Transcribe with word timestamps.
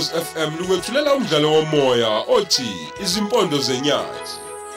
Ukhozi 0.00 0.24
FM 0.24 0.58
lukwethulela 0.58 1.14
umdlalo 1.14 1.52
womoya 1.52 2.08
othi 2.28 2.88
Izimpondo 3.02 3.58
zenyathi 3.58 4.32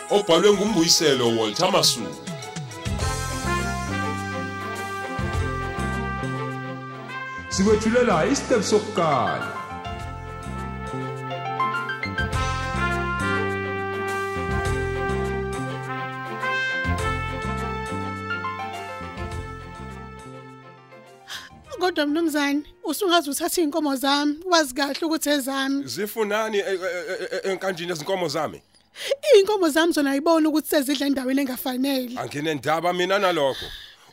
obhalwe 0.09 0.53
ngumbuyiselo 0.53 1.27
Walter 1.38 1.71
Masuku. 1.71 2.23
Sikwethulela 7.49 8.25
istep 8.25 8.63
sokuqala. 8.63 9.62
Kodwa 21.93 22.05
mnumzane, 22.07 22.63
usungaze 22.83 23.29
uthatha 23.31 23.61
inkomo 23.61 23.95
zami, 23.95 24.39
wazi 24.45 24.73
kahle 24.73 24.97
ukuthi 25.05 25.29
ezami. 25.29 25.84
Zifunani 25.88 26.57
e- 26.57 26.61
e- 26.61 27.39
e- 27.43 27.51
enkanjini 27.51 27.91
ezinkomo 27.91 28.27
zami? 28.27 28.61
Inkomo 29.39 29.70
zami 29.70 29.93
zona 29.93 30.11
ayibona 30.11 30.49
ukuthi 30.49 30.70
sezidla 30.70 31.05
endaweni 31.07 31.41
engafanele. 31.41 32.17
Angine 32.20 32.53
ndaba 32.55 32.93
mina 32.93 33.20
nalokho. 33.20 33.65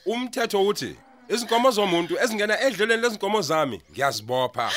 Umthetho 0.06 0.66
uthi 0.66 0.96
izinkomo 1.28 1.70
zomuntu 1.70 2.18
ezingena 2.22 2.60
edlelweni 2.60 3.02
lezinkomo 3.02 3.42
zami 3.42 3.80
ngiyazibopha. 3.92 4.70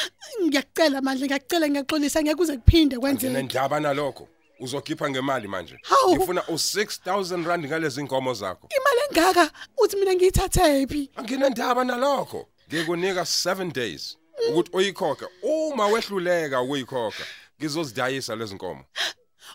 Ngiyakucela 0.45 1.01
manje, 1.01 1.25
ngiyakucela 1.25 1.69
ngiyaxolisa 1.69 2.21
ngeke 2.21 2.35
kuze 2.35 2.57
kuphinde 2.57 2.95
Angine 2.95 2.99
kwenzeke. 3.01 3.41
ndaba 3.43 3.79
nalokho. 3.79 4.27
Uzokhipha 4.59 5.09
ngemali 5.09 5.47
manje. 5.47 5.77
Hawu. 5.83 6.15
Ngifuna 6.15 6.41
u6000 6.41 7.45
rand 7.47 7.65
ngalezi 7.65 8.01
inkomo 8.01 8.33
zakho. 8.33 8.67
Imali 8.77 8.99
engaka 9.09 9.51
uthi 9.77 9.95
mina 9.97 10.13
ngiyithathe 10.15 10.87
phi? 10.87 11.09
Angine 11.15 11.49
ndaba 11.49 11.83
nalokho. 11.83 12.47
Ngikunika 12.69 13.21
7 13.21 13.71
days 13.71 14.17
ukuthi 14.49 14.69
uyikhokhe. 14.73 15.25
Uma 15.41 15.87
wehluleka 15.87 16.61
ukuyikhokha, 16.61 17.23
ngizozidayisa 17.59 18.35
lezi 18.35 18.55
nkomo. 18.55 18.85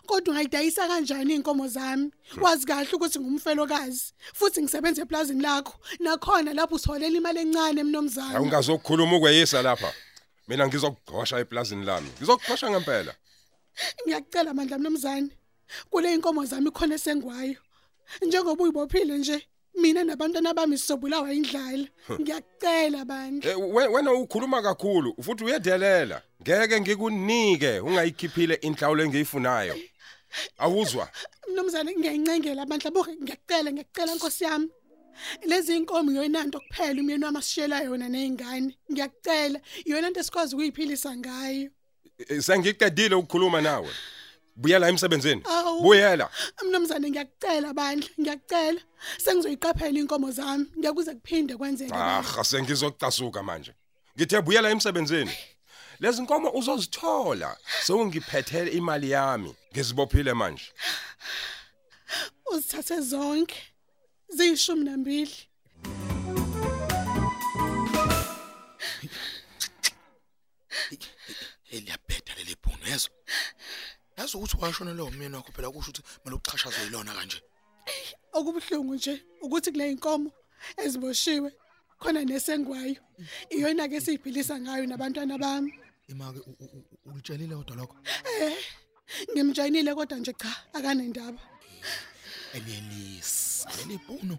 Kodwa 0.05 0.31
ungayidayisa 0.31 0.87
kanjani 0.87 1.35
inkomo 1.35 1.67
zami? 1.67 2.11
Wazi 2.41 2.65
kahle 2.65 2.89
ukuthi 2.93 3.19
ngumfelokazi, 3.19 4.13
futhi 4.33 4.61
ngisebenza 4.61 5.01
eplazini 5.01 5.41
lakho. 5.41 5.73
Nakhona 5.99 6.53
lapho 6.53 6.75
utholela 6.75 7.17
imali 7.17 7.39
encane 7.39 7.83
mnomzana. 7.83 8.35
Awungazokhuluma 8.35 9.17
ukweyisa 9.17 9.61
lapha. 9.61 9.93
Mina 10.47 10.67
ngizokugqosha 10.67 11.39
eplazini 11.39 11.85
lami. 11.85 12.09
Ngizokugqosha 12.17 12.69
ngempela. 12.69 13.15
Ngiyakucela 14.05 14.53
mandla 14.53 14.77
mnomzane. 14.77 15.29
Kule 15.89 16.13
inkomo 16.13 16.45
zami 16.45 16.71
khona 16.71 16.95
esengwayo. 16.95 17.59
Njengoba 18.21 18.63
uyibophile 18.63 19.17
nje, 19.17 19.47
mina 19.75 20.03
nabantwana 20.03 20.53
bami 20.53 20.77
sisobulawa 20.77 21.33
indlala. 21.33 21.87
Ngiyakucela 22.19 23.05
bandla. 23.05 23.51
Eh, 23.51 23.55
we- 23.59 23.87
wena 23.87 24.13
ukhuluma 24.13 24.61
kakhulu 24.61 25.15
futhi 25.21 25.43
uyedelela. 25.43 26.21
Ngeke 26.41 26.81
ngikunike 26.81 27.79
ungayikhiphile 27.79 28.53
inhlawulo 28.61 29.03
engiyifunayo. 29.03 29.75
Awuzwa? 30.57 31.09
Mnomzane 31.51 31.95
ngiyayincengela 31.97 32.65
bandla 32.65 32.91
bo 32.91 33.05
ngiyakucela 33.05 33.71
ngiyakucela 33.71 34.15
Nkosi 34.15 34.43
yami. 34.43 34.69
Lezi 35.45 35.75
inkomo 35.77 36.11
yona 36.11 36.43
into 36.43 36.59
kuphela 36.59 37.01
umyeni 37.01 37.25
wami 37.25 37.37
asishela 37.37 37.81
yona 37.83 38.09
nezingane. 38.09 38.77
Ngiyakucela 38.91 39.59
yona 39.85 40.07
into 40.07 40.19
esikwazi 40.19 40.55
ukuyiphilisa 40.55 41.15
ngayo. 41.17 41.69
Eh, 42.27 42.41
Sengiqedile 42.41 43.15
ukukhuluma 43.15 43.61
nawe. 43.61 43.89
Buyela 44.61 44.89
emsebenzini. 44.89 45.41
Awu. 45.45 45.81
Buyela. 45.83 46.29
Mnomzane 46.65 47.09
ngiyakucela 47.09 47.73
bandla 47.73 48.09
ngiyakucela. 48.19 48.81
Sengizoyiqaphela 49.17 49.99
inkomo 49.99 50.31
zami. 50.31 50.65
Ngiyakuze 50.77 51.11
kuphinde 51.15 51.53
kwenzeke. 51.57 51.91
bandla. 51.91 52.39
Ah, 52.39 52.43
sengizokucasuka 52.43 53.43
manje. 53.43 53.73
Ngithe 54.15 54.41
buyela 54.41 54.69
emsebenzini. 54.69 55.31
Lezi 55.99 56.21
nkomo 56.21 56.49
uzozithola. 56.59 57.57
Sewungiphethele 57.83 58.71
imali 58.71 59.09
yami. 59.11 59.55
Ngizibophile 59.71 60.33
manje. 60.33 60.67
uzithathe 62.51 63.01
zonke 63.01 63.55
ziyishumi 64.35 64.83
nambili 64.83 65.37
eliyabheda 70.91 71.09
leli 71.71 71.77
bhunu 71.77 71.77
yezwa 71.77 72.08
yazi 74.19 74.37
ukuthi 74.37 74.57
washona 74.61 74.93
lo 74.93 75.05
umyeni 75.05 75.35
wakho 75.35 75.51
phela 75.51 75.71
kusho 75.71 75.91
ukuthi 75.91 76.01
kumele 76.19 76.35
uxhashazwe 76.37 76.83
yilona 76.83 77.13
kanje. 77.15 77.39
Okubuhlungu 78.33 78.95
nje 78.95 79.23
ukuthi 79.41 79.71
kule 79.71 79.91
inkomo 79.91 80.31
eziboshiwe 80.77 81.49
khona 81.99 82.21
nesengwayo 82.27 82.95
iyona 83.49 83.87
ke 83.87 84.01
siyiphilisa 84.01 84.59
ngayo 84.59 84.85
nabantwana 84.85 85.37
bami. 85.37 85.71
Imake 86.07 86.39
u- 86.39 86.55
u- 86.59 86.71
u- 86.77 86.85
ulitshelile 87.05 87.55
kodwa 87.55 87.75
lokho? 87.75 87.95
Ngimjayinile 89.31 89.95
kodwa 89.95 90.17
nje 90.19 90.33
cha 90.33 90.51
akanendaba. 90.73 91.39
Eliyelisa 92.53 93.69
leli 93.77 93.97
bhunu 93.97 94.37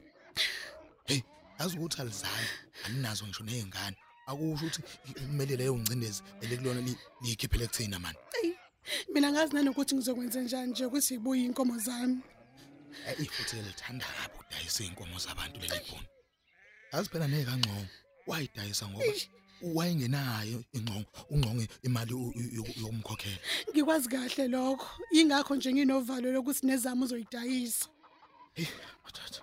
hey 1.06 1.20
yazi 1.58 1.76
ukuthi 1.78 2.00
alizali 2.02 2.48
aninazo 2.84 3.24
ngisho 3.26 3.44
nezingane 3.44 3.96
akusho 4.26 4.66
ukuthi 4.66 4.82
kumele 5.12 5.56
leyo 5.56 5.74
ngcindezi 5.76 6.22
elikulona 6.40 6.80
li- 6.80 6.98
liyikhiphele 7.22 7.66
kuthina 7.66 7.98
mani? 7.98 8.18
Eyi, 8.42 8.54
mina 9.12 9.32
ngazi 9.32 9.54
nanokuthi 9.54 9.94
ngizokwenza 9.94 10.40
njani 10.42 10.70
nje 10.72 10.84
ukuthi 10.86 11.14
ibuye 11.14 11.44
inkomo 11.44 11.78
zami? 11.78 12.20
Eh, 13.06 13.20
ifuthi 13.20 13.56
lithanda 13.56 14.06
kabi 14.06 14.34
ukudayisa 14.34 14.84
inkomo 14.84 15.18
zabantu 15.18 15.60
leli 15.60 15.80
bhunu. 15.88 16.06
Yazi 16.92 17.08
phela 17.10 17.28
nekangcono 17.28 17.86
wayidayisa 18.26 18.88
ngoba 18.88 19.04
wayengenayo 19.62 20.64
ingqongo 20.72 21.08
ungqonge 21.30 21.68
imali 21.82 22.14
u- 22.14 22.28
u- 22.28 22.50
yoku- 22.56 22.80
yokumkhokhela 22.80 23.38
ngikwazi 23.70 24.08
kahle 24.08 24.48
lokho. 24.48 24.88
Yingakho 25.12 25.56
nje 25.56 25.72
nginovalo 25.72 26.32
lokuthi 26.32 26.66
nezami 26.66 27.02
uzoyidayisa. 27.04 27.88
Hey 28.54 28.66
wathatha 29.04 29.42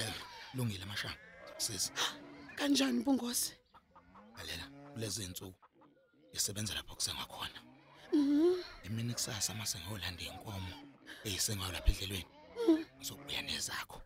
eh 0.00 0.14
lungile 0.54 0.84
mashanga 0.84 1.18
sisi 1.58 1.92
kanjani 2.56 3.02
bungosi 3.04 3.52
lalela 4.36 4.66
kulezi 4.92 5.24
insuku 5.24 5.54
isebenza 6.32 6.74
lapho 6.74 6.94
kusengakhona. 6.94 7.60
Emini 8.84 9.12
kusasa 9.14 9.54
mase 9.54 9.78
ngiyolanda 9.78 10.22
inkomo 10.22 10.74
eyisengayo 11.24 11.72
lapha 11.72 11.90
edlelweni 11.92 12.32
ngizobuya 12.98 13.42
nezakho. 13.42 14.02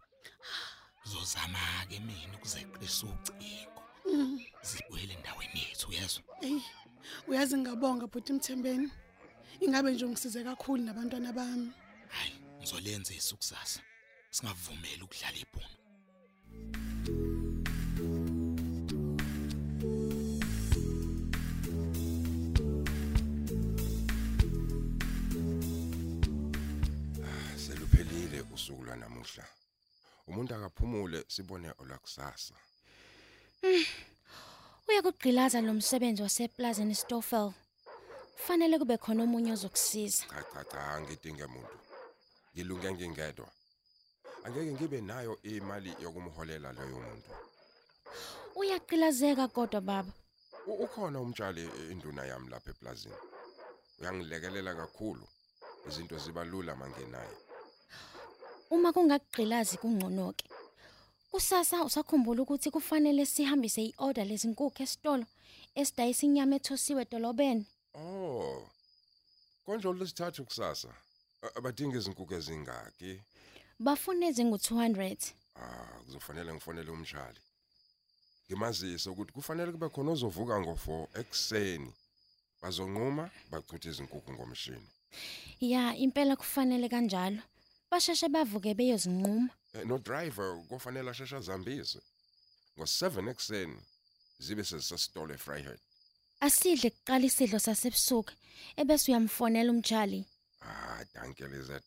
Ngizozama 1.03 1.87
ke 1.89 2.01
mina 2.01 2.37
ukuzeqisa 2.37 3.07
ucingo 3.07 3.83
zibuyele 4.69 5.15
endaweni 5.15 5.61
yethu 5.69 5.93
yezwa 5.93 6.23
eyi 6.43 6.63
uyazi 7.29 7.57
ngingabonga 7.57 8.07
bhuti 8.07 8.33
mthembeni. 8.33 8.91
Ingabe 9.61 9.93
nje 9.93 10.05
ungisize 10.05 10.45
kakhulu 10.45 10.83
nabantwana 10.83 11.33
bami? 11.33 11.73
Hayi 12.09 12.33
ngizolenzisa 12.59 13.35
ukusasa 13.35 13.81
singavumeli 14.31 15.03
ukudlala 15.03 15.39
ibhono. 15.45 15.86
Usuku 28.57 28.85
lanamuhla. 28.85 29.45
Umuntu 30.27 30.55
akaphumule 30.55 31.25
sibone 31.29 31.73
olakusasa. 31.79 32.55
Uyakugqilaza 34.89 35.61
lo 35.61 35.73
msebenzi 35.75 36.23
waseplazini 36.23 36.95
Stoffel. 36.95 37.53
Kufanele 38.35 38.79
kube 38.79 38.97
khona 38.99 39.23
omunye 39.23 39.53
ozokusiza. 39.53 40.25
Cha 40.31 40.43
cha 40.53 40.65
cha 40.65 41.01
ngidinge 41.01 41.45
umuntu. 41.45 41.79
Ngilunge 42.55 42.93
ngingedwa. 42.93 43.49
Angeke 44.45 44.73
ngibe 44.73 45.01
nayo 45.01 45.39
imali 45.43 45.97
yokumholela 46.01 46.73
leyo 46.73 46.99
muntu. 47.01 47.31
Uyaqilazeka 48.59 49.49
kodwa 49.49 49.81
baba. 49.81 50.13
U- 50.67 50.79
Ukhona 50.85 51.21
umtshali 51.21 51.61
e- 51.79 51.93
induna 51.93 52.25
yami 52.25 52.49
lapha 52.51 52.71
eplazini. 52.71 53.15
Uyangilekelela 54.01 54.75
kakhulu. 54.75 55.29
Izinto 55.89 56.19
ziba 56.19 56.45
lula 56.45 56.77
mangenaye. 56.77 57.37
Uma 58.71 58.93
kungakugqilazi 58.93 59.77
kungconoke. 59.79 60.45
Kusasa 61.31 61.85
usakhumbula 61.85 62.43
ukuthi 62.43 62.71
kufanele 62.71 63.27
sihambise 63.27 63.83
iorder 63.93 64.25
lezinkukhu 64.27 64.83
esitolo 64.83 65.27
esidayisa 65.75 66.27
inyama 66.27 66.57
ethosiwe 66.57 67.03
edolobeni. 67.03 67.67
Oh. 67.95 68.69
Konje 69.65 69.93
lesithathu 69.93 70.45
kusasa. 70.45 70.89
A- 71.43 71.53
Abadinga 71.59 71.97
izinkukhu 71.99 72.35
ezingaki? 72.35 73.21
Bafuna 73.79 74.27
ezingu200. 74.31 75.33
Ah, 75.57 76.01
kuzofanele 76.05 76.53
ngifonele 76.55 76.91
umshali. 76.91 77.41
Ngimazise 78.47 79.11
ukuthi 79.11 79.33
kufanele 79.33 79.73
kube 79.73 79.89
khona 79.89 80.11
ozovuka 80.13 80.55
ngo4 80.59 81.07
ekseni. 81.21 81.93
Bazonquma 82.63 83.31
bachuthe 83.51 83.89
izinkukhu 83.89 84.33
ngomshini. 84.33 84.89
Ya, 85.61 85.97
impela 85.97 86.37
kufanele 86.37 86.89
kanjalo. 86.89 87.43
Basheshe 87.91 88.29
bavuke 88.29 88.75
beyozinquma. 88.75 89.51
Eh, 89.75 89.85
No 89.87 89.99
driver 89.99 90.59
kufanele 90.69 91.11
asheshe 91.11 91.37
azambise. 91.37 92.01
Ngo7 92.79 93.31
ekseni 93.31 93.81
zibe 94.39 94.65
sesisitolo 94.65 95.35
eFryhead. 95.35 95.79
Asidle 96.41 96.91
kuqala 96.91 97.25
isidlo 97.25 97.59
sasebusuku 97.59 98.33
ebese 98.77 99.11
uyamfonela 99.13 99.71
umjali. 99.71 100.25
Ah, 100.63 101.05
danke 101.15 101.47
Lizet. 101.49 101.85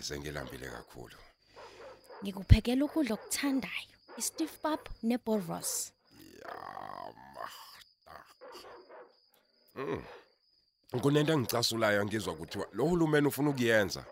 Sengilambile 0.00 0.68
kakhulu. 0.70 1.16
Ngikuphekela 2.24 2.84
ukudla 2.84 3.14
okuthandayo, 3.14 3.92
i-stiff 4.18 4.58
pap 4.62 4.88
nebolros. 5.02 5.92
Yama. 6.42 7.46
Mm. 9.74 10.02
Kunento 11.02 11.32
engicasulayo 11.32 12.04
ngizwa 12.04 12.32
ukuthi 12.32 12.58
lo 12.72 12.84
hulumeni 12.84 13.26
ufuna 13.28 13.50
ukuyenza. 13.50 14.04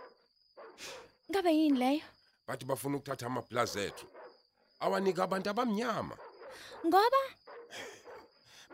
Ngabe 1.31 1.51
yini 1.55 1.79
leyo? 1.79 2.03
Bathi 2.47 2.65
bafuna 2.65 2.97
ukuthatha 2.97 3.27
amaplaza 3.27 3.81
ethu. 3.81 4.07
Awanika 4.81 5.23
abantu 5.25 5.51
abamnyama. 5.51 6.17
Ngoba 6.87 7.23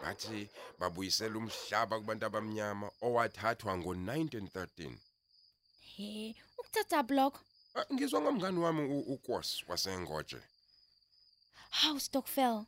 Bathi 0.03 0.49
babuyisela 0.79 1.37
umhlaba 1.39 1.99
kubantu 2.01 2.27
abamnyama 2.27 2.91
owathathwa 3.03 3.77
ngo1913. 3.77 4.97
he, 5.97 6.35
ukuthatha 6.59 7.03
block. 7.03 7.41
Ah, 7.75 7.85
Ngizwa 7.93 8.21
ngomngani 8.21 8.59
wami 8.59 8.83
u- 8.89 9.13
uKos 9.15 9.65
wasengoje. 9.69 10.41
Hawu 11.71 12.01
Stockfell. 12.01 12.65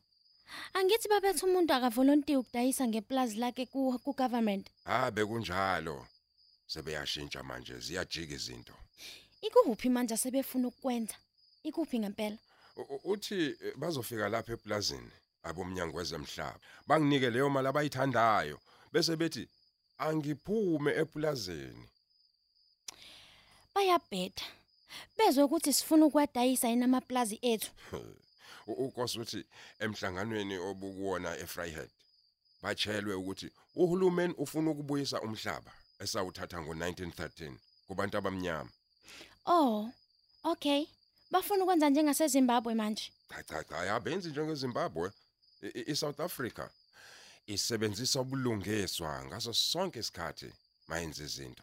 Angithi 0.75 1.09
babethe 1.09 1.47
umuntu 1.47 1.75
akavolontiya 1.75 2.39
ukudayisa 2.39 2.87
ngeplaza 2.89 3.37
lakhe 3.37 3.67
ku 3.67 3.99
ku 4.05 4.13
government. 4.13 4.69
Ah 4.85 5.11
bekunjalo. 5.11 6.07
Sebeyashintsha 6.67 7.43
manje 7.43 7.79
ziyajika 7.81 8.35
izinto. 8.35 8.73
Ikuphi 9.43 9.89
manje 9.89 10.17
sebefuna 10.17 10.69
ukwenza? 10.69 11.15
Ikuphi 11.63 11.99
ngempela? 11.99 12.37
Uthi 13.05 13.35
eh, 13.65 13.77
bazofika 13.77 14.29
lapha 14.29 14.53
eplazini 14.53 15.11
abomnyango 15.43 15.99
wezemhlaba. 15.99 16.61
Banginike 16.87 17.31
leyo 17.31 17.51
mali 17.51 17.69
abayithandayo 17.69 18.61
bese 18.93 19.17
bethi 19.17 19.49
angiphume 19.99 20.93
eplazini. 20.95 21.89
Bayabheda. 23.75 24.43
Bezwe 25.19 25.43
ukuthi 25.45 25.73
sifuna 25.73 26.07
ukwadayisa 26.07 26.69
inamaplazi 26.69 27.39
ethu. 27.43 27.71
U- 28.67 28.73
uKos 28.87 29.17
uthi 29.17 29.45
emhlanganweni 29.79 30.59
obukuwona 30.59 31.37
eFryhead 31.39 31.91
batshelwe 32.63 33.15
ukuthi 33.15 33.51
uhulumeni 33.77 34.35
ufuna 34.39 34.71
ukubuyisa 34.71 35.21
umhlaba 35.21 35.73
esawuthatha 35.99 36.59
ngo1913 36.59 37.53
kubantu 37.87 38.17
abamnyama. 38.19 38.71
Oh, 39.47 39.91
okay. 40.45 40.87
Bafuna 41.31 41.65
ukwenza 41.65 41.89
njengaseZimbabwe 41.91 42.75
manje. 42.75 43.13
Cha 43.29 43.43
cha 43.43 43.65
cha 43.65 43.85
yabenzi 43.85 44.29
njengeZimbabwe 44.31 45.11
I- 45.63 45.67
i- 45.81 45.91
iSouth 45.93 46.21
Africa 46.21 46.69
isebenzisa 47.47 48.21
ubulungiswa 48.21 49.25
ngaso 49.25 49.53
sonke 49.55 49.99
isikhathi 49.99 50.53
mayenza 50.89 51.25
izinto. 51.25 51.63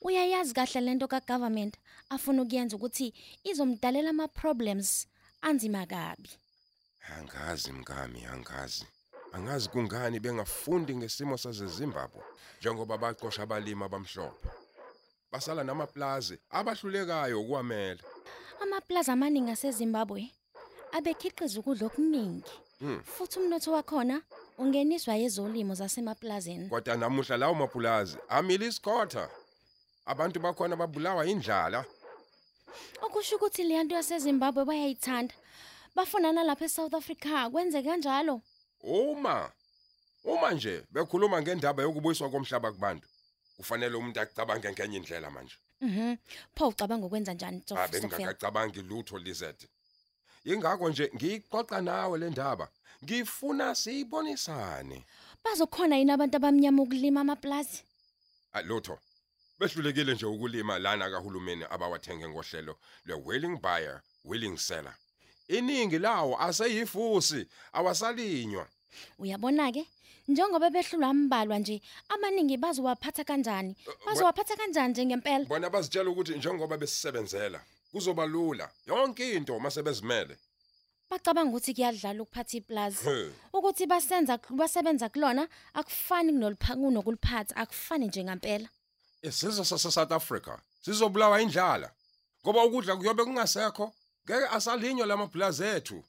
Uyayazi 0.00 0.54
kahle 0.54 0.80
lento 0.80 1.08
kagovernment 1.08 1.74
afuna 2.10 2.42
ukuyenza 2.42 2.76
ukuthi 2.76 3.14
izomdalela 3.44 4.10
ama 4.10 4.28
problems 4.28 5.06
anzima 5.40 5.86
kabi. 5.86 6.30
Angazi 7.18 7.72
mngami 7.72 8.24
angazi. 8.26 8.86
Angazi 9.32 9.68
kungani 9.68 10.20
bengafundi 10.20 10.96
ngesimo 10.96 11.36
saseZimbabwe 11.38 12.22
njengoba 12.60 12.98
baqosha 12.98 13.42
abalimi 13.42 13.84
abamhlophe. 13.84 14.48
Basala 15.32 15.64
namaplazi 15.64 16.38
abahlulekayo 16.50 17.40
ukuwamela. 17.40 18.02
Amaplaza 18.62 19.12
amaningi 19.12 19.50
aseZimbabwe 19.50 20.32
abekhiqiza 20.96 21.60
ukudla 21.60 21.86
okuningi. 21.86 22.54
Hmm. 22.80 23.02
Futhi 23.04 23.38
umnotho 23.38 23.72
wakhona 23.72 24.22
ungeniswa 24.58 25.14
yezolimo 25.14 25.74
zasemaplazini. 25.74 26.68
Kodwa 26.68 26.96
namuhla 26.96 27.36
lawo 27.36 27.54
mapulazi 27.54 28.16
amila 28.28 28.66
isikhotha. 28.66 29.28
Abantu 30.06 30.40
bakhona 30.40 30.76
babulawa 30.76 31.26
indlala. 31.26 31.84
Okusho 33.02 33.36
ukuthi 33.36 33.64
le 33.64 33.82
nto 33.84 33.94
yaseZimbabwe 33.94 34.64
bayayithanda. 34.64 35.34
Bafuna 35.94 36.32
nalapha 36.32 36.64
eSouth 36.64 36.94
Africa 36.94 37.50
kwenze 37.52 37.82
kanjalo. 37.82 38.40
Uma 38.82 39.50
uma 40.24 40.50
nje 40.52 40.82
bekhuluma 40.90 41.42
ngendaba 41.42 41.82
yokubuyiswa 41.82 42.30
komhlaba 42.30 42.72
kubantu 42.72 43.08
kufanele 43.58 43.96
umuntu 43.96 44.20
acabange 44.20 44.72
ngenye 44.72 44.96
indlela 44.96 45.30
manje. 45.30 45.56
Mhm. 45.80 46.16
Pho 46.56 46.68
ucabanga 46.68 47.06
ukwenza 47.06 47.32
njani 47.34 47.56
Abe 47.56 47.64
Stockfell? 47.64 48.04
ngingakacabangi 48.04 48.82
lutho 48.82 49.18
Lizette. 49.18 49.68
Ingakho 50.44 50.88
nje 50.90 51.10
ngixoxa 51.14 51.80
nawe 51.80 52.18
le 52.18 52.30
ndaba. 52.30 52.68
Ngifuna 53.04 53.74
siyibonisane. 53.74 55.04
Bazokhona 55.44 55.96
yini 55.96 56.10
abantu 56.12 56.36
abamnyama 56.36 56.82
ukulima 56.82 57.20
amaplazi? 57.20 57.82
Alutho. 58.52 58.98
Behlulekile 59.58 60.14
nje 60.14 60.26
ukulima 60.26 60.78
lana 60.78 61.10
kahulumeni 61.10 61.64
abawathenge 61.70 62.28
ngohlelo 62.28 62.78
lwe-willing 63.06 63.58
buyer, 63.60 64.02
willing 64.24 64.56
seller. 64.58 64.94
Iningi 65.48 65.98
lawo 65.98 66.38
aseyifusi 66.40 67.46
awasalinywa. 67.72 68.66
Uyabona 69.18 69.72
ke? 69.72 69.86
Njengoba 70.28 70.70
behlulwa 70.70 71.08
ambalwa 71.08 71.58
nje, 71.58 71.80
amaningi 72.08 72.56
bazowaphatha 72.56 73.24
kanjani? 73.24 73.76
Bazowaphatha 74.06 74.56
kanjani 74.56 74.90
nje 74.90 75.06
ngempela? 75.06 75.44
Bona 75.44 75.70
bazitshela 75.70 76.10
ukuthi 76.10 76.34
njengoba 76.36 76.76
besisebenzela 76.76 77.60
kuzoba 77.92 78.26
lula 78.26 78.70
yonke 78.86 79.32
into 79.32 79.58
masebezimele. 79.58 80.36
Bacabanga 81.10 81.50
ukuthi 81.50 81.74
kuyadlala 81.74 82.22
ukuphatha 82.22 82.56
iplazi. 82.56 83.04
He. 83.04 83.30
Ukuthi 83.52 83.86
basenza 83.86 84.38
basebenza 84.50 85.08
kulona 85.08 85.48
akufani 85.74 86.32
kunoliphangu 86.32 86.90
nokuliphatha, 86.90 87.56
akufani 87.56 88.06
nje 88.06 88.24
ngempela. 88.24 88.68
Isizwe 89.22 89.64
sase-South 89.64 90.12
Africa 90.12 90.58
sizobulawa 90.84 91.40
indlala 91.40 91.90
ngoba 92.44 92.64
ukudla 92.64 92.96
kuyobe 92.96 93.24
kungasekho 93.24 93.92
ngeke 94.24 94.46
asalinywa 94.56 95.06
lamabhulazi 95.06 95.64
ethu. 95.64 96.04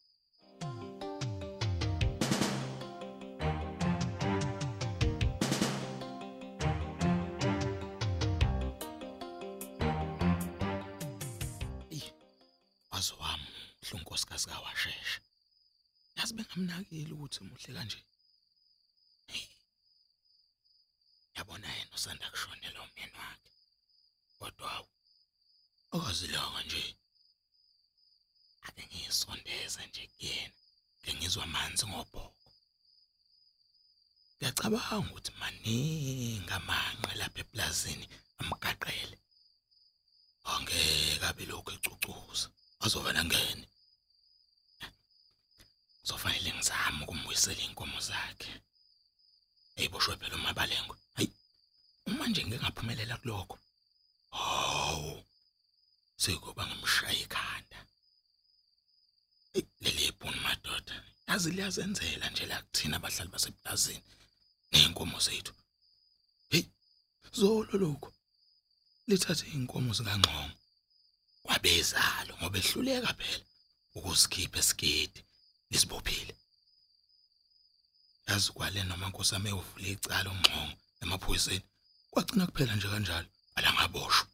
Wazo 12.99 13.15
wami 13.17 13.47
hlunkosikazi 13.85 14.47
kawashesha 14.51 15.19
yazi 16.15 16.33
bengamnakile 16.37 17.13
ukuthi 17.13 17.39
muhle 17.43 17.71
kanje? 17.75 17.99
Yabona 21.35 21.67
yena 21.77 21.95
usanda 21.95 22.31
kushonela 22.31 22.79
umyeni 22.85 23.17
wakhe. 23.23 23.49
Kodwa 24.39 24.87
akazilanga 25.95 26.61
nje 26.63 26.83
ake 28.67 28.81
ngiyisondeze 28.87 29.81
nje 29.87 30.03
kuyena 30.13 30.55
ngengizwa 31.01 31.43
amanzi 31.43 31.85
ngobhoko. 31.87 32.49
Ngiyacabanga 34.37 35.09
ukuthi 35.09 35.31
maningi 35.41 36.51
amanqe 36.57 37.11
lapha 37.19 37.39
eplazini 37.43 38.05
amgaqele. 38.39 39.17
Angeke 40.51 41.25
abe 41.29 41.43
lokhu 41.49 41.71
ecucuza. 41.75 42.49
Azovela 42.83 43.21
ngene 43.25 43.65
kuzofanele 46.01 46.49
ngizame 46.53 47.03
ukumbuyisela 47.03 47.61
inkomo 47.67 47.99
zakhe. 48.09 48.51
Eyiboshwe 49.79 50.13
phela 50.19 50.35
umabalengwe 50.39 50.95
hayi 51.15 51.29
uma 52.07 52.27
nje 52.27 52.41
ngeke 52.45 52.63
ngaphumelela 52.63 53.15
kulokho 53.21 53.55
hawu 54.37 55.13
sekuba 56.23 56.63
ngimshaya 56.67 57.19
ikhanda 57.25 57.79
leli 59.83 60.03
ibhuni 60.09 60.39
madoda 60.45 60.95
yazi 61.27 61.49
liyazenzela 61.51 62.29
nje 62.29 62.45
la 62.45 62.57
kuthina 62.61 62.95
abahlali 62.97 63.29
baseplazini 63.33 64.09
ney'nkomo 64.71 65.17
zethu. 65.25 65.53
Heyi 66.51 66.65
zolo 67.39 67.73
lokhu 67.83 68.09
lithathe 69.07 69.45
iy'nkomo 69.53 69.91
zikangxongo. 69.97 70.58
Kwabezalo 71.49 72.33
ngoba 72.37 72.57
ehluleka 72.61 73.11
phela 73.19 73.45
ukusikhipha 73.97 74.59
esigidi 74.61 75.21
lisibophile 75.71 76.33
yazi 78.27 78.49
kwale 78.55 78.79
noma 78.83 79.05
nkosi 79.09 79.33
yami 79.33 79.49
eyovula 79.49 79.87
icala 79.93 80.29
ongxongo 80.33 80.75
emaphoyiseni 81.03 81.65
kwagcina 82.11 82.43
kuphela 82.49 82.73
nje 82.75 82.87
kanjalo 82.93 83.29
alangaboshwa 83.57 84.27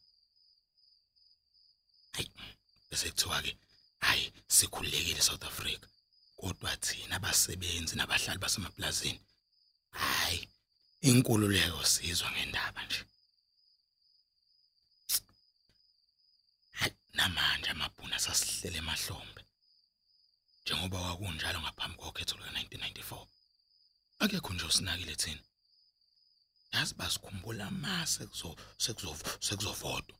hayi 2.15 2.29
bese 2.89 3.07
kuthiwa 3.11 3.37
ke 3.45 3.51
hayi 4.05 4.25
sikhululekile 4.55 5.21
South 5.27 5.45
Africa 5.51 5.87
kodwa 6.39 6.71
thina 6.85 7.15
abasebenzi 7.15 7.93
nabahlali 7.95 8.39
basemaplazini 8.43 9.21
hayi 10.01 10.41
inkululeko 11.09 11.81
sizwa 11.91 12.31
ngendaba 12.31 12.81
nje 12.85 13.01
hayi 16.79 16.93
namanje 17.17 17.69
amabhuna 17.69 18.19
sasihlele 18.19 18.77
emahlombe. 18.83 19.41
Njengoba 20.61 20.97
kwakunjalo 20.99 21.59
ngaphambi 21.61 21.97
kokhetho 22.01 22.35
lika 22.37 22.51
1994 22.51 23.27
akekho 24.23 24.53
nje 24.53 24.65
usinakile 24.65 25.15
thina. 25.15 25.43
Yazi 26.73 26.93
basikhumbula 26.99 27.71
mase 27.71 28.25
kuzo 28.31 28.49
sekuzo 28.83 29.11
sekuzovoto 29.39 30.15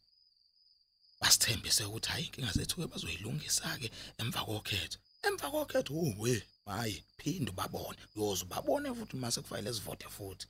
basithembise 1.20 1.84
ukuthi 1.86 2.10
hayi 2.10 2.26
inkinga 2.26 2.52
zethu 2.58 2.76
ke 2.76 2.88
bazoyilungisa 2.92 3.78
ke 3.82 3.88
emva 4.22 4.42
kokhetho. 4.48 4.98
Emva 5.28 5.52
kokhetho 5.52 5.94
uwe 5.94 6.34
hayi 6.66 7.04
phinde 7.18 7.52
babone 7.52 8.00
uyoze 8.16 8.46
babone 8.46 8.88
futhi 8.98 9.16
mase 9.18 9.42
kufanele 9.42 9.74
sivote 9.74 10.08
futhi. 10.16 10.48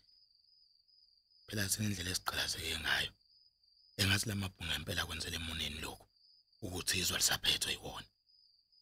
Phela 1.47 1.69
thina 1.69 1.85
indlela 1.87 2.11
esiqhakazeke 2.11 2.79
ngayo. 2.83 3.11
Engathi 3.99 4.25
lamabhunga 4.29 4.75
impela 4.75 5.05
kwenzele 5.05 5.35
emuneni 5.39 5.79
lokho 5.85 6.05
ukuthi 6.61 6.99
izwe 6.99 7.17
lisaphethwe 7.17 7.71
yiwona 7.71 8.07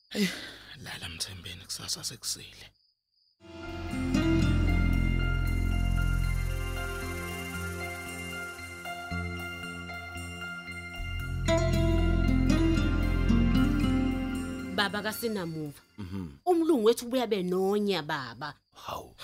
hey 0.10 0.28
lala 0.84 1.10
mthembeni 1.10 1.66
kusasa 1.66 2.04
sekusile. 2.04 2.70
Baba 14.76 15.02
kasinamuva. 15.02 15.82
Umlungu 16.46 16.86
wethu 16.86 17.06
ubuya 17.06 17.28
benonya 17.28 18.02
baba. 18.04 18.54
Hawu. 18.74 19.16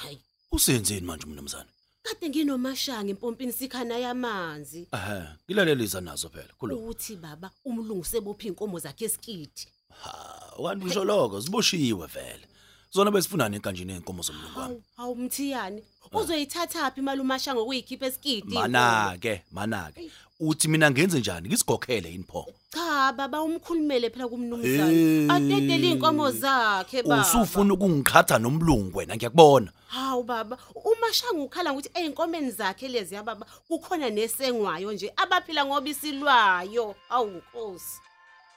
Usenzeni 0.51 1.01
manje 1.01 1.25
mnumzane? 1.25 1.69
Kade 2.09 2.29
nginomashanga 2.29 3.09
empompini 3.11 3.53
sikhana 3.53 3.97
yamanzi 3.97 4.87
Ehhe, 4.93 5.21
ngilalelisa 5.45 6.01
nazo 6.01 6.29
phela. 6.29 6.53
Khuluma. 6.59 6.81
ukuthi 6.81 7.15
baba 7.15 7.51
umlungu 7.65 8.05
sebopha 8.05 8.47
inkomo 8.47 8.79
zakhe 8.79 9.05
esikidi 9.05 9.67
Ha, 10.01 10.53
kanti 10.63 10.85
usho 10.85 11.03
lokho 11.03 11.41
siboshiwe 11.41 12.07
vele. 12.07 12.45
Zona 12.91 13.11
besifuna 13.11 13.49
nenkanjini 13.49 13.93
enkomo 13.93 14.21
zomlungu 14.23 14.59
wami. 14.59 14.73
hawu 14.75 14.83
hawu 14.97 15.15
mthiyane 15.15 15.83
uzoyithatha 16.13 16.91
phi 16.91 16.99
imali 16.99 17.21
umashanga 17.21 17.61
ukuyikhipha 17.61 18.05
esikidi 18.05 18.53
Mana 18.55 19.17
ke, 19.21 19.41
mana 19.51 19.91
ke. 19.95 20.11
Uthi 20.39 20.67
mina 20.67 20.91
ngenze 20.91 21.19
njani? 21.19 21.47
Ngisigokhele 21.49 22.11
yini 22.11 22.23
pho? 22.23 22.45
cha 22.73 23.13
baba 23.13 23.41
umkhulumele 23.41 24.09
phela 24.09 24.23
Eh. 24.25 24.29
kumnumzana 24.29 25.33
adedele 25.35 25.89
inkomo 25.91 26.31
zakhe 26.31 27.03
baba 27.03 27.21
Usufuna 27.21 27.73
ukungiqhatha 27.73 28.39
nomlungu 28.39 28.97
wena 28.97 29.15
ngiyakubona. 29.15 29.71
hawu 29.87 30.23
baba 30.23 30.57
umashanga 30.85 31.41
ukhala 31.43 31.71
ukuthi 31.73 31.89
eyinkomeni 31.93 32.51
zakhe 32.51 32.87
lezi 32.87 33.15
ya 33.15 33.23
baba 33.23 33.45
kukhona 33.67 34.09
nesengwayo 34.09 34.91
nje 34.93 35.13
abaphila 35.15 35.65
ngoba 35.65 35.89
isilwayo 35.89 36.95
awu 37.09 37.27
nkosi 37.29 37.99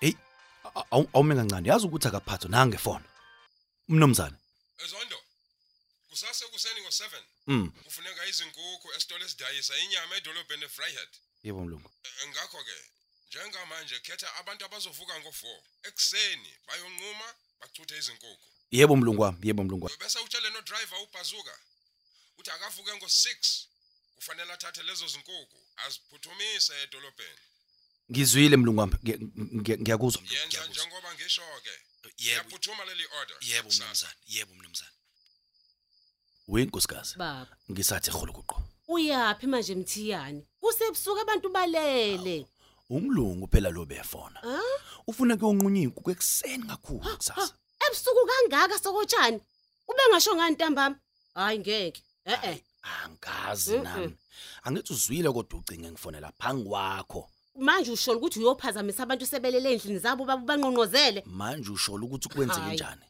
Hey, 0.01 0.13
awu 0.91 1.07
awume 1.15 1.35
kancane. 1.35 1.69
Yazi 1.69 1.87
ukuthi 1.87 2.09
akaphatho 2.09 2.49
nange 2.49 2.77
phone. 2.79 3.05
Mnumzane. 3.93 4.37
ezondo 4.85 5.19
kusase 6.09 6.45
kuseni 6.47 6.81
ngo7 6.81 7.23
Mm, 7.47 7.71
kufuneka 7.85 8.27
izinkukhu 8.27 8.93
esitolo 8.97 9.25
esidayisa 9.25 9.79
inyama 9.79 10.17
edolobheni 10.17 10.65
efryhead 10.65 11.09
yebo 11.45 11.61
mlungu. 11.65 11.91
Eh, 12.05 12.29
ngakho 12.29 12.65
ke 12.65 12.77
njengamanje 13.29 14.01
khetha 14.01 14.35
abantu 14.37 14.65
abazovuka 14.65 15.15
ngo4 15.21 15.61
ekseni 15.89 16.53
bayonquma 16.67 17.29
bachuthe 17.61 17.99
izinkukhu 17.99 18.47
Yebo 18.71 18.97
mlungu 18.97 19.23
wami, 19.23 19.39
yebo 19.49 19.65
mlungu 19.65 19.85
wami. 19.87 19.97
bese 19.99 20.19
utshele 20.19 20.51
no 20.51 20.61
driver 20.63 20.99
uBazuka 20.99 21.55
uthi 22.39 22.51
akavuke 22.51 22.91
ngo6 22.93 23.65
kufanele 24.17 24.53
athathe 24.53 24.83
lezo 24.83 25.07
zinkukhu 25.09 25.59
aziphuthumise 25.77 26.83
edolobheni 26.83 27.41
Ngizwile 28.11 28.57
mlungu 28.57 28.81
wami. 28.81 28.93
Ngiya- 29.03 29.19
ngiya- 29.61 29.79
Ngiyakuzwa 29.81 30.21
mlungu. 30.23 30.35
yenza 30.35 30.49
ngiyakuzwa. 30.49 30.85
njengoba 30.85 31.15
ngisho 31.15 31.43
ke 31.65 31.75
Yebo, 32.19 32.39
yaphuthuma 32.39 32.85
leli 32.85 33.05
order. 33.21 33.37
Yebo 33.41 33.69
mnumzane, 33.69 34.15
yebo 34.27 34.55
mnumzane. 34.55 34.91
Wenkosikazi, 36.49 37.17
baba. 37.19 37.57
Ngisathi 37.71 38.11
khulukuqo. 38.11 38.63
uyaphi 38.89 39.47
manje 39.47 39.75
mthiyane 39.75 40.43
kusebusuku 40.61 41.21
abantu 41.21 41.49
balele. 41.49 42.47
Umlungu 42.91 43.49
phela 43.49 43.71
lo 43.71 43.85
befona. 43.87 44.41
Ufuna 45.07 45.37
kuyonqunya 45.37 45.81
inkukhu 45.83 46.11
ekseni 46.11 46.67
kakhulu 46.67 47.17
kusasa. 47.17 47.55
ebusuku 47.87 48.23
kangaka 48.29 48.79
sokotshani 48.79 49.41
ube 49.89 50.03
ngasho 50.11 50.37
ngani 50.37 50.55
ntambama? 50.55 50.97
Hayi 51.35 51.59
ngeke. 51.59 52.03
Eh 52.25 52.41
eh 52.45 52.59
Angazi 52.83 53.79
nami. 53.79 54.17
Angithi 54.65 54.93
uzwile 54.93 55.33
kodwa 55.33 55.59
ucinge 55.61 55.91
ngifonela 55.91 56.33
phangi 56.39 56.69
kwakho. 56.69 57.31
Manje 57.57 57.91
usho 57.93 58.13
ukuthi 58.13 58.39
uyophazamisa 58.41 59.03
abantu 59.03 59.27
sebelele 59.27 59.73
endlini 59.73 59.99
zabo 59.99 60.25
babo 60.25 60.47
banqonqozele 60.47 61.23
Manje 61.27 61.71
ushola 61.71 62.05
ukuthi 62.05 62.29
kwenzeke 62.29 62.61
Hayi. 62.61 62.75
njani? 62.75 63.01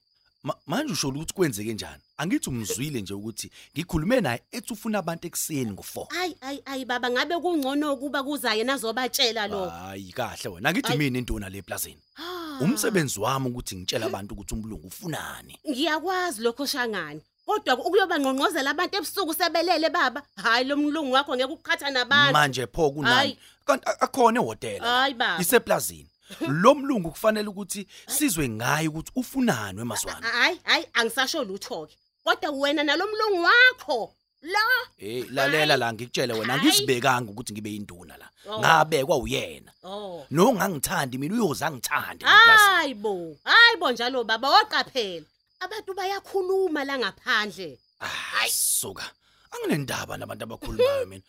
Ma- 0.42 0.56
Manje 0.66 0.92
ushola 0.92 1.14
ukuthi 1.16 1.34
kwenzeke 1.34 1.75
njani? 1.75 2.02
Angithi 2.16 2.50
umzwile 2.50 3.00
nje 3.00 3.14
ukuthi 3.14 3.50
ngikhulume 3.76 4.20
naye 4.20 4.42
ethi 4.52 4.72
ufuna 4.72 4.99
abantu 4.99 5.26
ekseni 5.26 5.70
ngo4. 5.70 6.06
ayi 6.20 6.37
ayi 6.40 6.62
ayi 6.64 6.84
baba 6.84 7.11
ngabe 7.11 7.34
kungcono 7.38 7.92
ukuba 7.92 8.22
kuzaye 8.22 8.64
nazobatshela 8.64 9.46
lo 9.46 9.68
Hayi 9.68 10.12
kahle 10.12 10.50
wena. 10.50 10.68
Angithi 10.68 10.88
Ayi. 10.92 10.99
mina 10.99 11.18
induna 11.18 11.49
le 11.49 11.62
plazini. 11.62 12.02
Ah. 12.16 12.58
Umsebenzi 12.61 13.20
wami 13.20 13.49
ukuthi 13.49 13.76
ngitshela 13.76 14.06
abantu 14.06 14.34
ukuthi 14.34 14.54
umlungu 14.54 14.87
ufunani. 14.87 15.58
ngiyakwazi 15.70 16.42
lokho 16.42 16.66
shangani 16.66 17.20
kodwa 17.52 17.85
ukuyoba 17.85 18.18
ngqonqozela 18.18 18.71
abantu 18.71 18.97
ebusuku 18.97 19.35
sebelele 19.35 19.90
baba 19.90 20.23
hayi 20.37 20.64
lo 20.64 20.76
mlungu 20.76 21.12
wakho 21.12 21.37
ngeke 21.37 21.52
ukuqhatha 21.52 21.90
nabantu 21.90 22.32
Manje 22.32 22.66
pho 22.66 22.90
kunani? 22.90 23.38
Kanti 23.66 23.85
akhona 24.00 24.40
ehotela. 24.40 24.87
hayi 24.87 25.14
baba 25.14 25.42
Iseplazini. 25.42 26.09
Lo 26.62 26.75
mlungu 26.75 27.11
kufanele 27.11 27.49
ukuthi 27.49 27.87
sizwe 28.06 28.49
ngaye 28.49 28.88
ukuthi 28.88 29.12
ufunani 29.14 29.78
wemazwana. 29.78 30.26
hayi 30.26 30.61
hayi 30.64 30.87
angisasho 30.92 31.44
lutho 31.44 31.87
ke 31.87 31.97
kodwa 32.25 32.50
wena 32.50 32.82
nalomlungu 32.82 33.42
wakho 33.42 34.14
la 34.42 34.59
Eh 34.99 35.26
lalela 35.30 35.76
la 35.76 35.92
ngikutshele 35.92 36.32
wena 36.32 36.59
ngizibekanga 36.59 37.30
ukuthi 37.30 37.52
ngibe 37.52 37.75
induna 37.75 38.16
la. 38.16 38.28
Oh. 38.47 38.59
Ngabekwa 38.59 39.16
uyena. 39.18 39.73
oh 39.85 40.26
No 40.30 40.52
ngangithandi 40.54 41.18
mina 41.18 41.35
uyoza 41.35 41.71
ngithande 41.71 42.25
hayibo 42.25 43.37
hayibo 43.44 43.92
njalo 43.92 44.25
baba 44.25 44.50
waqaphela 44.50 45.26
abantu 45.64 45.95
bayakhuluma 45.95 46.85
la 46.85 46.99
ngaphandle 46.99 47.78
Hayi 48.02 48.50
suka. 48.50 49.07
Anginendaba 49.52 50.16
nabantu 50.16 50.45
abakhulumayo 50.45 51.07
mina. 51.07 51.23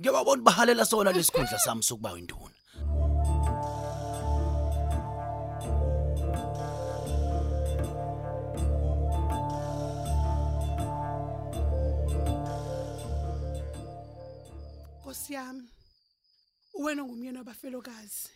Ngiyababona 0.00 0.42
bahalela 0.42 0.84
sona 0.84 1.12
lesikhundla 1.12 1.58
sami 1.58 1.82
sokuba 1.82 2.18
induna. 2.18 2.56
Nkosi 15.00 15.32
yami. 15.32 15.68
Uwena 16.74 17.02
ngumyeni 17.04 17.38
wabafelokazi 17.38 18.28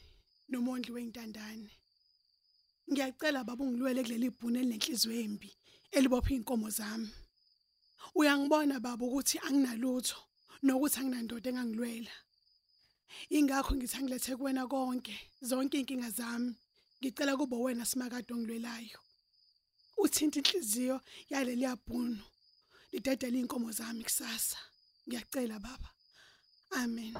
nomondli 0.48 0.92
weintandane. 0.92 1.79
Ngiyacela 2.90 3.44
baba 3.44 3.64
ungilwele 3.64 4.02
kuleli 4.02 4.26
ibhune 4.26 4.58
elinenhliziyo 4.60 5.12
embi 5.24 5.50
elibopha 5.96 6.34
inkomo 6.34 6.70
zami. 6.70 7.10
Uyangibona 8.14 8.80
baba 8.80 9.04
ukuthi 9.06 9.38
anginalutho 9.46 10.18
nokuthi 10.62 10.98
anginandoda 11.00 11.50
engangilwela. 11.50 12.14
Ingakho 13.36 13.74
ngithi 13.74 13.96
angilethe 13.96 14.36
kuwena 14.36 14.66
konke 14.66 15.14
zonke 15.48 15.78
inkinga 15.78 16.10
zami. 16.10 16.54
Ngicela 16.98 17.36
kube 17.36 17.56
wena 17.56 17.84
simakade 17.86 18.30
ongilwelayo. 18.34 18.98
Uthinta 20.02 20.38
inhliziyo 20.40 21.00
yaleli 21.30 21.62
yabhunu. 21.62 22.22
Lidedela 22.92 23.38
inkomo 23.38 23.70
zami 23.72 24.02
kusasa. 24.04 24.58
Ngiyacela 25.06 25.58
baba. 25.58 25.90
Amen. 26.70 27.14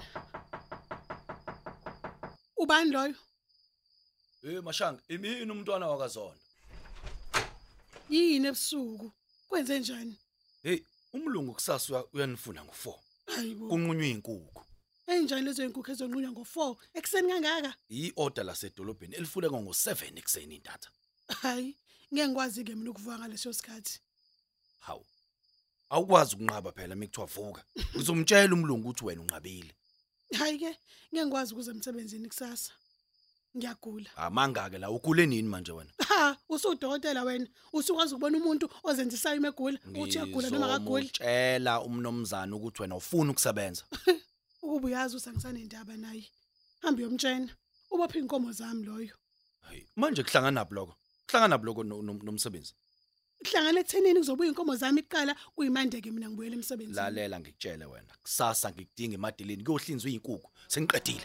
Ubani 2.56 2.90
loyo? 2.90 3.16
Eh 4.42 4.62
mashanga, 4.62 5.00
imini 5.08 5.52
umntwana 5.52 5.86
wakazona. 5.88 6.36
Yini 8.08 8.46
ebusuku? 8.48 9.12
Kwenze 9.48 9.78
njani? 9.78 10.16
Hey, 10.62 10.78
umlungu 11.12 11.52
kusasa 11.54 11.92
uya- 11.92 12.06
uyanifuna 12.12 12.64
ngo4. 12.64 12.94
Hayibo. 13.26 13.68
Kunqunywa 13.68 14.06
inkukhu. 14.06 14.64
Enjani 15.06 15.42
lezo 15.46 15.64
inkukhu 15.64 15.90
ezonqunywa 15.92 16.30
ngo4 16.32 16.76
ekseni 16.94 17.28
kangaka? 17.32 17.74
I-order 17.90 18.44
lasedolobheni 18.44 19.14
elifuneka 19.16 19.56
ngo7 19.56 20.18
ekseni 20.18 20.54
intatha. 20.56 20.90
Hayi, 21.42 21.76
ngeke 22.14 22.28
ngikwazi 22.28 22.64
ke 22.64 22.74
mina 22.74 22.90
ukuvuka 22.90 23.18
ngaleso 23.18 23.52
sikhathi. 23.52 24.00
Hawu. 24.80 25.04
Awukwazi 25.90 26.34
ukunqaba 26.36 26.72
phela 26.72 26.94
mikuthiwa 26.96 27.26
vuka. 27.26 27.64
Ngizomtshela 27.96 28.54
umlungu 28.54 28.88
ukuthi 28.88 29.04
wena 29.04 29.20
unqabile. 29.22 29.74
Hayi 30.38 30.58
ke, 30.58 30.70
ngeke 31.12 31.26
ngikwazi 31.26 31.52
ukuze 31.54 31.70
emsebenzini 31.70 32.28
kusasa. 32.28 32.72
Ngiyagula. 33.56 34.10
Amanga 34.16 34.70
ke 34.70 34.78
la 34.78 34.90
ugule 34.90 35.26
nini 35.26 35.48
manje 35.48 35.72
wena? 35.72 35.90
Ha, 36.08 36.36
usudokotela 36.48 37.22
wena. 37.24 37.46
Usukwazi 37.72 38.14
ukubona 38.14 38.38
umuntu 38.38 38.70
ozenzisayo 38.84 39.36
imegula 39.36 39.78
uthi 40.00 40.18
uyagula 40.18 40.50
noma 40.50 40.66
akaguli. 40.66 41.04
Ngizomtshela 41.06 41.80
umnomzana 41.82 42.56
ukuthi 42.56 42.82
wena 42.82 42.96
ufuna 42.96 43.30
ukusebenza. 43.30 43.84
Ukuba 44.62 44.86
uyazi 44.86 45.16
usangisanendaba 45.16 45.96
naye. 45.96 46.24
Hamba 46.82 47.00
uyomtshena. 47.02 47.48
Ubopha 47.90 48.18
inkomo 48.18 48.52
zami 48.52 48.84
loyo. 48.84 49.14
Hayi, 49.60 49.86
manje 49.96 50.22
kuhlangana 50.22 50.50
nabo 50.60 50.74
lokho. 50.74 50.94
Kuhlangana 51.26 51.48
nabo 51.48 51.64
lokho 51.66 51.82
no- 51.84 52.02
no- 52.02 52.20
nomsebenzi. 52.22 52.74
kuhlangana 53.44 53.80
ekuthenini 53.80 54.18
kuzobuya 54.20 54.48
inkomo 54.48 54.76
zami 54.76 55.02
kuqala 55.02 55.34
kuyimandeke 55.56 56.10
mina 56.10 56.28
ngibuyele 56.28 56.56
emsebenzini 56.56 56.96
lalela 56.96 57.40
ngikutshele 57.40 57.84
wena 57.84 58.12
kusasa 58.22 58.70
ngikudinga 58.70 59.14
emadilini 59.14 59.64
kuyohlinzwa 59.64 60.10
izinkukhu 60.10 60.48
sengiqedile 60.68 61.24